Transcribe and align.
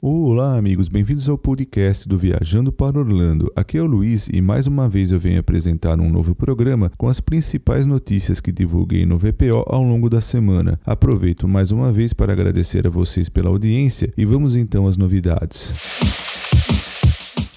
Olá, 0.00 0.56
amigos, 0.56 0.88
bem-vindos 0.88 1.28
ao 1.28 1.36
podcast 1.36 2.08
do 2.08 2.16
Viajando 2.16 2.70
para 2.70 3.00
Orlando. 3.00 3.52
Aqui 3.56 3.78
é 3.78 3.82
o 3.82 3.86
Luiz 3.86 4.28
e 4.32 4.40
mais 4.40 4.68
uma 4.68 4.88
vez 4.88 5.10
eu 5.10 5.18
venho 5.18 5.40
apresentar 5.40 5.98
um 5.98 6.08
novo 6.08 6.36
programa 6.36 6.92
com 6.96 7.08
as 7.08 7.18
principais 7.18 7.84
notícias 7.84 8.40
que 8.40 8.52
divulguei 8.52 9.04
no 9.04 9.18
VPO 9.18 9.64
ao 9.66 9.82
longo 9.82 10.08
da 10.08 10.20
semana. 10.20 10.78
Aproveito 10.86 11.48
mais 11.48 11.72
uma 11.72 11.90
vez 11.90 12.12
para 12.12 12.32
agradecer 12.32 12.86
a 12.86 12.90
vocês 12.90 13.28
pela 13.28 13.50
audiência 13.50 14.08
e 14.16 14.24
vamos 14.24 14.54
então 14.54 14.86
às 14.86 14.96
novidades. 14.96 16.27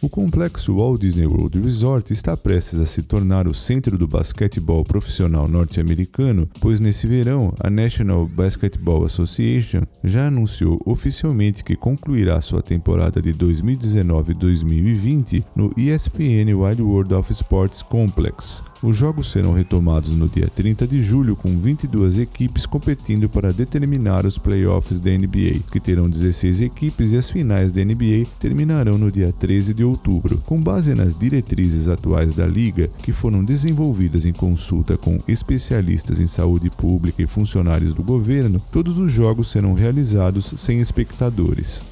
O 0.00 0.08
complexo 0.08 0.76
Walt 0.76 1.00
Disney 1.00 1.26
World 1.26 1.60
Resort 1.60 2.12
está 2.12 2.36
prestes 2.36 2.78
a 2.78 2.86
se 2.86 3.02
tornar 3.02 3.48
o 3.48 3.54
centro 3.54 3.98
do 3.98 4.06
basquetebol 4.06 4.84
profissional 4.84 5.48
norte-americano, 5.48 6.48
pois 6.60 6.78
nesse 6.78 7.08
verão 7.08 7.52
a 7.58 7.68
National 7.68 8.28
Basketball 8.28 9.04
Association 9.04 9.82
já 10.04 10.28
anunciou 10.28 10.80
oficialmente 10.86 11.64
que 11.64 11.74
concluirá 11.74 12.40
sua 12.40 12.62
temporada 12.62 13.20
de 13.20 13.34
2019-2020 13.34 15.44
no 15.56 15.72
ESPN 15.76 16.54
Wide 16.54 16.82
World 16.82 17.14
of 17.14 17.32
Sports 17.32 17.82
Complex. 17.82 18.62
Os 18.80 18.96
jogos 18.96 19.30
serão 19.32 19.52
retomados 19.52 20.12
no 20.12 20.28
dia 20.28 20.46
30 20.46 20.86
de 20.86 21.02
julho 21.02 21.34
com 21.34 21.58
22 21.58 22.18
equipes 22.18 22.64
competindo 22.64 23.28
para 23.28 23.52
determinar 23.52 24.24
os 24.24 24.38
playoffs 24.38 25.00
da 25.00 25.10
NBA, 25.10 25.64
que 25.72 25.80
terão 25.80 26.08
16 26.08 26.60
equipes 26.60 27.12
e 27.12 27.16
as 27.16 27.28
finais 27.28 27.72
da 27.72 27.84
NBA 27.84 28.24
terminarão 28.38 28.96
no 28.96 29.10
dia 29.10 29.32
13 29.32 29.74
de 29.74 29.82
outubro. 29.82 30.38
Com 30.46 30.60
base 30.60 30.94
nas 30.94 31.18
diretrizes 31.18 31.88
atuais 31.88 32.34
da 32.34 32.46
liga, 32.46 32.88
que 33.02 33.12
foram 33.12 33.44
desenvolvidas 33.44 34.24
em 34.24 34.32
consulta 34.32 34.96
com 34.96 35.18
especialistas 35.26 36.20
em 36.20 36.28
saúde 36.28 36.70
pública 36.70 37.20
e 37.20 37.26
funcionários 37.26 37.94
do 37.94 38.04
governo, 38.04 38.60
todos 38.70 38.98
os 38.98 39.10
jogos 39.10 39.50
serão 39.50 39.74
realizados 39.74 40.54
sem 40.56 40.78
espectadores. 40.78 41.82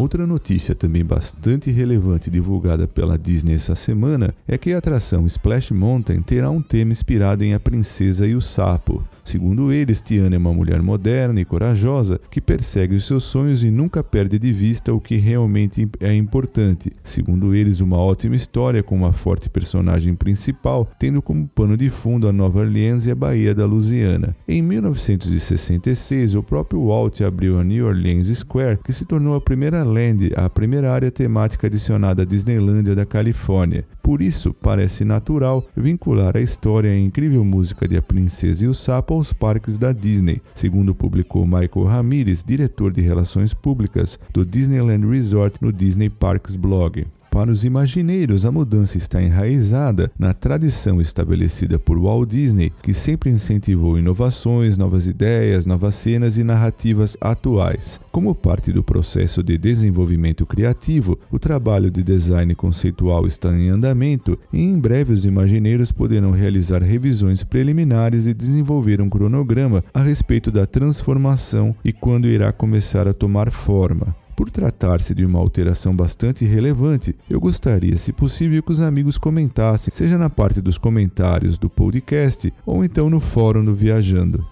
Outra 0.00 0.26
notícia 0.26 0.74
também 0.74 1.04
bastante 1.04 1.70
relevante 1.70 2.30
divulgada 2.30 2.88
pela 2.88 3.18
Disney 3.18 3.52
essa 3.52 3.74
semana 3.74 4.34
é 4.48 4.56
que 4.56 4.72
a 4.72 4.78
atração 4.78 5.26
Splash 5.26 5.72
Mountain 5.72 6.22
terá 6.22 6.48
um 6.48 6.62
tema 6.62 6.90
inspirado 6.90 7.44
em 7.44 7.52
A 7.52 7.60
Princesa 7.60 8.26
e 8.26 8.34
o 8.34 8.40
Sapo. 8.40 9.06
Segundo 9.30 9.70
eles, 9.70 10.02
Tiana 10.02 10.34
é 10.34 10.38
uma 10.38 10.52
mulher 10.52 10.82
moderna 10.82 11.40
e 11.40 11.44
corajosa 11.44 12.20
que 12.28 12.40
persegue 12.40 12.96
os 12.96 13.06
seus 13.06 13.22
sonhos 13.22 13.62
e 13.62 13.70
nunca 13.70 14.02
perde 14.02 14.40
de 14.40 14.52
vista 14.52 14.92
o 14.92 15.00
que 15.00 15.18
realmente 15.18 15.88
é 16.00 16.12
importante. 16.12 16.90
Segundo 17.04 17.54
eles, 17.54 17.80
uma 17.80 17.96
ótima 17.96 18.34
história 18.34 18.82
com 18.82 18.96
uma 18.96 19.12
forte 19.12 19.48
personagem 19.48 20.16
principal, 20.16 20.90
tendo 20.98 21.22
como 21.22 21.46
pano 21.46 21.76
de 21.76 21.88
fundo 21.90 22.26
a 22.26 22.32
Nova 22.32 22.58
Orleans 22.58 23.06
e 23.06 23.12
a 23.12 23.14
Baía 23.14 23.54
da 23.54 23.66
Louisiana. 23.66 24.34
Em 24.48 24.60
1966, 24.62 26.34
o 26.34 26.42
próprio 26.42 26.84
Walt 26.86 27.20
abriu 27.20 27.60
a 27.60 27.62
New 27.62 27.86
Orleans 27.86 28.26
Square, 28.36 28.80
que 28.84 28.92
se 28.92 29.04
tornou 29.04 29.36
a 29.36 29.40
primeira 29.40 29.84
land, 29.84 30.32
a 30.34 30.50
primeira 30.50 30.92
área 30.92 31.12
temática 31.12 31.68
adicionada 31.68 32.22
à 32.22 32.24
Disneylândia 32.24 32.96
da 32.96 33.06
Califórnia. 33.06 33.84
Por 34.10 34.22
isso, 34.22 34.52
parece 34.52 35.04
natural 35.04 35.64
vincular 35.76 36.36
a 36.36 36.40
história 36.40 36.88
e 36.88 36.96
a 36.96 36.98
incrível 36.98 37.44
música 37.44 37.86
de 37.86 37.96
A 37.96 38.02
Princesa 38.02 38.64
e 38.64 38.68
o 38.68 38.74
Sapo 38.74 39.14
aos 39.14 39.32
parques 39.32 39.78
da 39.78 39.92
Disney, 39.92 40.42
segundo 40.52 40.92
publicou 40.92 41.46
Michael 41.46 41.86
Ramirez, 41.86 42.42
diretor 42.42 42.92
de 42.92 43.00
relações 43.02 43.54
públicas 43.54 44.18
do 44.32 44.44
Disneyland 44.44 45.06
Resort 45.06 45.58
no 45.62 45.72
Disney 45.72 46.10
Parks 46.10 46.56
blog. 46.56 47.06
Para 47.40 47.52
os 47.52 47.64
imagineiros, 47.64 48.44
a 48.44 48.52
mudança 48.52 48.98
está 48.98 49.22
enraizada 49.22 50.12
na 50.18 50.34
tradição 50.34 51.00
estabelecida 51.00 51.78
por 51.78 51.98
Walt 51.98 52.28
Disney, 52.28 52.70
que 52.82 52.92
sempre 52.92 53.30
incentivou 53.30 53.98
inovações, 53.98 54.76
novas 54.76 55.06
ideias, 55.06 55.64
novas 55.64 55.94
cenas 55.94 56.36
e 56.36 56.44
narrativas 56.44 57.16
atuais. 57.18 57.98
Como 58.12 58.34
parte 58.34 58.70
do 58.74 58.82
processo 58.82 59.42
de 59.42 59.56
desenvolvimento 59.56 60.44
criativo, 60.44 61.18
o 61.30 61.38
trabalho 61.38 61.90
de 61.90 62.02
design 62.02 62.54
conceitual 62.54 63.26
está 63.26 63.50
em 63.56 63.70
andamento 63.70 64.38
e 64.52 64.60
em 64.60 64.78
breve 64.78 65.14
os 65.14 65.24
imagineiros 65.24 65.90
poderão 65.90 66.32
realizar 66.32 66.82
revisões 66.82 67.42
preliminares 67.42 68.26
e 68.26 68.34
desenvolver 68.34 69.00
um 69.00 69.08
cronograma 69.08 69.82
a 69.94 70.02
respeito 70.02 70.50
da 70.50 70.66
transformação 70.66 71.74
e 71.82 71.90
quando 71.90 72.28
irá 72.28 72.52
começar 72.52 73.08
a 73.08 73.14
tomar 73.14 73.50
forma. 73.50 74.14
Por 74.40 74.48
tratar-se 74.48 75.14
de 75.14 75.22
uma 75.22 75.38
alteração 75.38 75.94
bastante 75.94 76.46
relevante, 76.46 77.14
eu 77.28 77.38
gostaria, 77.38 77.98
se 77.98 78.10
possível, 78.10 78.62
que 78.62 78.72
os 78.72 78.80
amigos 78.80 79.18
comentassem, 79.18 79.92
seja 79.92 80.16
na 80.16 80.30
parte 80.30 80.62
dos 80.62 80.78
comentários 80.78 81.58
do 81.58 81.68
podcast 81.68 82.50
ou 82.64 82.82
então 82.82 83.10
no 83.10 83.20
fórum 83.20 83.62
do 83.62 83.74
Viajando. 83.74 84.42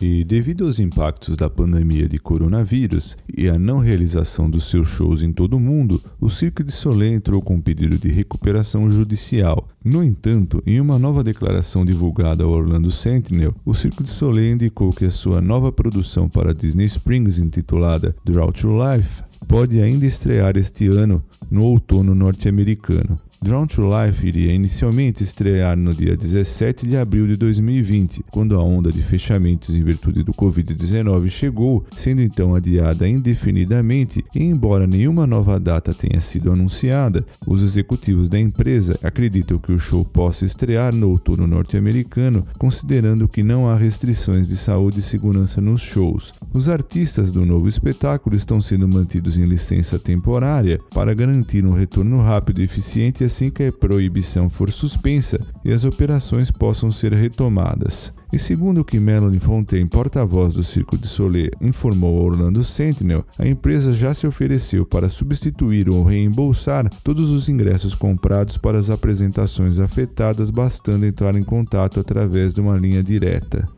E 0.00 0.22
devido 0.22 0.64
aos 0.64 0.78
impactos 0.78 1.36
da 1.36 1.50
pandemia 1.50 2.08
de 2.08 2.18
coronavírus 2.18 3.16
e 3.36 3.48
a 3.48 3.58
não 3.58 3.78
realização 3.78 4.48
dos 4.48 4.70
seus 4.70 4.86
shows 4.86 5.24
em 5.24 5.32
todo 5.32 5.56
o 5.56 5.60
mundo, 5.60 6.00
o 6.20 6.30
Cirque 6.30 6.62
de 6.62 6.70
Soleil 6.70 7.14
entrou 7.14 7.42
com 7.42 7.56
um 7.56 7.60
pedido 7.60 7.98
de 7.98 8.08
recuperação 8.08 8.88
judicial. 8.88 9.66
No 9.84 10.04
entanto, 10.04 10.62
em 10.64 10.80
uma 10.80 11.00
nova 11.00 11.24
declaração 11.24 11.84
divulgada 11.84 12.44
ao 12.44 12.50
Orlando 12.50 12.92
Sentinel, 12.92 13.52
o 13.64 13.74
Cirque 13.74 14.04
de 14.04 14.10
Soleil 14.10 14.54
indicou 14.54 14.92
que 14.92 15.04
a 15.04 15.10
sua 15.10 15.40
nova 15.40 15.72
produção 15.72 16.28
para 16.28 16.54
Disney 16.54 16.84
Springs, 16.84 17.40
intitulada 17.40 18.14
Drought 18.24 18.62
to 18.62 18.68
Life, 18.68 19.24
pode 19.48 19.80
ainda 19.80 20.06
estrear 20.06 20.56
este 20.56 20.86
ano 20.86 21.20
no 21.50 21.64
outono 21.64 22.14
norte-americano. 22.14 23.18
Drawn 23.40 23.66
to 23.68 23.82
Life 23.86 24.26
iria 24.26 24.52
inicialmente 24.52 25.22
estrear 25.22 25.76
no 25.76 25.94
dia 25.94 26.16
17 26.16 26.88
de 26.88 26.96
abril 26.96 27.24
de 27.28 27.36
2020, 27.36 28.24
quando 28.32 28.56
a 28.56 28.62
onda 28.62 28.90
de 28.90 29.00
fechamentos 29.00 29.76
em 29.76 29.82
virtude 29.82 30.24
do 30.24 30.32
Covid-19 30.32 31.28
chegou, 31.28 31.86
sendo 31.94 32.20
então 32.20 32.56
adiada 32.56 33.08
indefinidamente 33.08 34.24
e, 34.34 34.42
embora 34.42 34.88
nenhuma 34.88 35.24
nova 35.24 35.60
data 35.60 35.94
tenha 35.94 36.20
sido 36.20 36.50
anunciada, 36.50 37.24
os 37.46 37.62
executivos 37.62 38.28
da 38.28 38.40
empresa 38.40 38.98
acreditam 39.04 39.58
que 39.58 39.70
o 39.70 39.78
show 39.78 40.04
possa 40.04 40.44
estrear 40.44 40.92
no 40.92 41.08
outono 41.08 41.46
norte-americano, 41.46 42.44
considerando 42.58 43.28
que 43.28 43.44
não 43.44 43.68
há 43.68 43.76
restrições 43.76 44.48
de 44.48 44.56
saúde 44.56 44.98
e 44.98 45.02
segurança 45.02 45.60
nos 45.60 45.80
shows. 45.80 46.32
Os 46.52 46.68
artistas 46.68 47.30
do 47.30 47.46
novo 47.46 47.68
espetáculo 47.68 48.34
estão 48.34 48.60
sendo 48.60 48.88
mantidos 48.88 49.38
em 49.38 49.44
licença 49.44 49.96
temporária 49.96 50.80
para 50.92 51.14
garantir 51.14 51.64
um 51.64 51.72
retorno 51.72 52.20
rápido 52.20 52.60
e 52.60 52.64
eficiente 52.64 53.27
assim 53.28 53.50
que 53.50 53.64
a 53.64 53.72
proibição 53.72 54.50
for 54.50 54.72
suspensa 54.72 55.38
e 55.64 55.70
as 55.70 55.84
operações 55.84 56.50
possam 56.50 56.90
ser 56.90 57.12
retomadas. 57.12 58.12
E 58.32 58.38
segundo 58.38 58.80
o 58.80 58.84
que 58.84 58.98
Melanie 58.98 59.38
Fontaine, 59.38 59.88
porta-voz 59.88 60.54
do 60.54 60.62
Circo 60.62 60.98
de 60.98 61.06
Soleil, 61.06 61.50
informou 61.60 62.18
ao 62.18 62.26
Orlando 62.26 62.64
Sentinel, 62.64 63.24
a 63.38 63.46
empresa 63.46 63.92
já 63.92 64.12
se 64.12 64.26
ofereceu 64.26 64.84
para 64.84 65.08
substituir 65.08 65.88
ou 65.88 66.02
reembolsar 66.02 66.90
todos 67.02 67.30
os 67.30 67.48
ingressos 67.48 67.94
comprados 67.94 68.58
para 68.58 68.78
as 68.78 68.90
apresentações 68.90 69.78
afetadas, 69.78 70.50
bastando 70.50 71.06
entrar 71.06 71.36
em 71.36 71.44
contato 71.44 72.00
através 72.00 72.52
de 72.52 72.60
uma 72.60 72.76
linha 72.76 73.02
direta. 73.02 73.77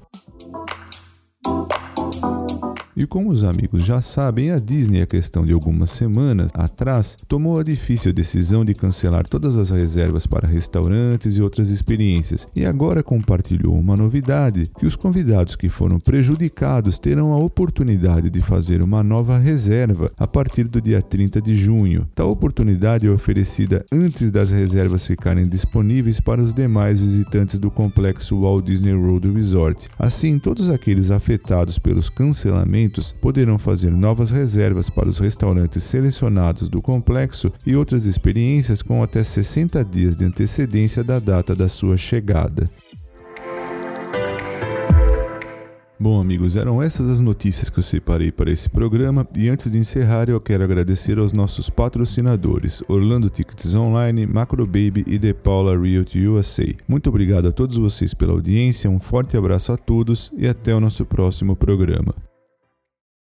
E 3.01 3.07
como 3.07 3.31
os 3.31 3.45
amigos 3.45 3.83
já 3.83 4.03
sabem, 4.03 4.51
a 4.51 4.59
Disney, 4.59 5.01
a 5.01 5.07
questão 5.07 5.47
de 5.47 5.55
algumas 5.55 5.91
semanas 5.91 6.51
atrás, 6.53 7.17
tomou 7.27 7.59
a 7.59 7.63
difícil 7.63 8.13
decisão 8.13 8.63
de 8.63 8.75
cancelar 8.75 9.27
todas 9.27 9.57
as 9.57 9.71
reservas 9.71 10.27
para 10.27 10.47
restaurantes 10.47 11.39
e 11.39 11.43
outras 11.43 11.71
experiências, 11.71 12.47
e 12.55 12.67
agora 12.67 13.03
compartilhou 13.03 13.75
uma 13.75 13.97
novidade: 13.97 14.71
que 14.79 14.85
os 14.85 14.97
convidados 14.97 15.57
que 15.57 15.71
foram 15.71 15.99
prejudicados 15.99 16.99
terão 16.99 17.33
a 17.33 17.39
oportunidade 17.39 18.29
de 18.29 18.43
fazer 18.43 18.83
uma 18.83 19.03
nova 19.03 19.39
reserva 19.39 20.13
a 20.19 20.27
partir 20.27 20.65
do 20.65 20.79
dia 20.79 21.01
30 21.01 21.41
de 21.41 21.57
junho. 21.57 22.07
Tal 22.15 22.31
oportunidade 22.31 23.07
é 23.07 23.11
oferecida 23.11 23.83
antes 23.91 24.31
das 24.31 24.51
reservas 24.51 25.07
ficarem 25.07 25.49
disponíveis 25.49 26.21
para 26.21 26.43
os 26.43 26.53
demais 26.53 27.01
visitantes 27.01 27.59
do 27.59 27.71
complexo 27.71 28.39
Walt 28.43 28.67
Disney 28.67 28.93
World 28.93 29.31
Resort. 29.31 29.89
Assim, 29.99 30.39
todos 30.39 30.69
aqueles 30.69 31.11
afetados 31.11 31.79
pelos 31.79 32.11
cancelamentos 32.11 32.90
poderão 33.21 33.59
fazer 33.59 33.91
novas 33.91 34.31
reservas 34.31 34.91
para 34.91 35.09
os 35.09 35.19
restaurantes 35.19 35.85
selecionados 35.85 36.69
do 36.69 36.83
complexo 36.83 37.53
e 37.67 37.77
outras 37.77 38.07
experiências 38.07 38.83
com 38.83 39.03
até 39.03 39.23
60 39.23 39.85
dias 39.85 40.17
de 40.17 40.25
antecedência 40.25 41.05
da 41.05 41.19
data 41.19 41.55
da 41.55 41.69
sua 41.69 41.97
chegada. 41.97 42.65
Bom, 46.03 46.19
amigos, 46.19 46.57
eram 46.57 46.81
essas 46.81 47.11
as 47.11 47.21
notícias 47.21 47.69
que 47.69 47.79
eu 47.79 47.83
separei 47.83 48.33
para 48.33 48.51
esse 48.51 48.71
programa 48.71 49.29
e 49.37 49.51
antes 49.51 49.71
de 49.71 49.77
encerrar 49.77 50.31
eu 50.31 50.41
quero 50.41 50.65
agradecer 50.65 51.19
aos 51.19 51.31
nossos 51.31 51.69
patrocinadores 51.69 52.83
Orlando 52.89 53.29
Tickets 53.29 53.75
Online, 53.75 54.25
Macro 54.25 54.65
Baby 54.65 55.05
e 55.07 55.19
The 55.19 55.35
Paula 55.35 55.79
Realty 55.79 56.27
USA. 56.27 56.65
Muito 56.89 57.11
obrigado 57.11 57.49
a 57.49 57.53
todos 57.53 57.77
vocês 57.77 58.15
pela 58.15 58.33
audiência, 58.33 58.89
um 58.89 58.99
forte 58.99 59.37
abraço 59.37 59.73
a 59.73 59.77
todos 59.77 60.33
e 60.39 60.49
até 60.49 60.75
o 60.75 60.81
nosso 60.81 61.05
próximo 61.05 61.55
programa. 61.55 62.15